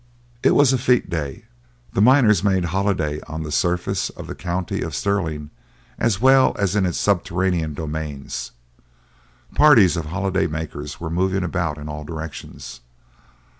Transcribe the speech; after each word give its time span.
It 0.41 0.55
was 0.55 0.73
a 0.73 0.77
fête 0.77 1.11
day. 1.11 1.45
The 1.93 2.01
miners 2.01 2.43
made 2.43 2.65
holiday 2.73 3.21
on 3.27 3.43
the 3.43 3.51
surface 3.51 4.09
of 4.09 4.25
the 4.25 4.33
county 4.33 4.81
of 4.81 4.95
Stirling 4.95 5.51
as 5.99 6.19
well 6.19 6.55
as 6.57 6.75
in 6.75 6.87
its 6.87 6.97
subterraneous 6.97 7.75
domains. 7.75 8.49
Parties 9.53 9.95
of 9.95 10.05
holiday 10.07 10.47
makers 10.47 10.99
were 10.99 11.11
moving 11.11 11.43
about 11.43 11.77
in 11.77 11.87
all 11.87 12.03
directions. 12.03 12.81